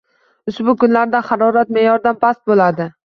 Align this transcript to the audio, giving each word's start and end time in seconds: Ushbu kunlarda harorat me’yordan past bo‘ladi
Ushbu 0.51 0.73
kunlarda 0.83 1.21
harorat 1.27 1.75
me’yordan 1.79 2.19
past 2.25 2.43
bo‘ladi 2.53 2.89